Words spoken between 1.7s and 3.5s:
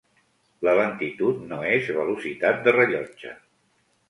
és velocitat de rellotge.